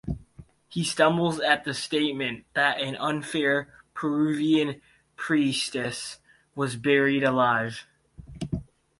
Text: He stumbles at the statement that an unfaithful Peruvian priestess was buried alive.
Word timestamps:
He 0.67 0.83
stumbles 0.83 1.39
at 1.39 1.63
the 1.63 1.75
statement 1.75 2.45
that 2.55 2.81
an 2.81 2.95
unfaithful 2.99 3.67
Peruvian 3.93 4.81
priestess 5.15 6.17
was 6.55 6.75
buried 6.75 7.23
alive. 7.23 7.85